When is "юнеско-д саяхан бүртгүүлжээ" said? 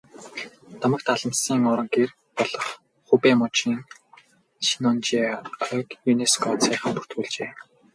6.11-7.51